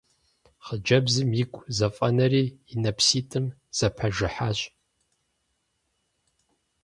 Хъыджэбзым 0.65 1.29
игу 1.41 1.61
зэфӏэнэри 1.77 2.45
и 2.73 2.75
нэпситӏым 2.81 3.45
зэпажыхьащ. 3.77 4.59